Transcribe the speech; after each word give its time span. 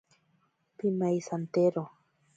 Pimaisantero. 0.77 1.83